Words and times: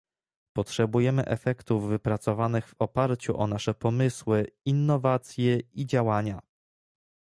Potrzebujemy 0.55 1.25
efektów 1.25 1.87
wypracowanych 1.89 2.67
w 2.69 2.75
oparciu 2.79 3.37
o 3.39 3.47
nasze 3.47 3.73
pomysły, 3.73 4.47
innowacje 4.65 5.59
i 5.59 5.85
działania 5.85 6.41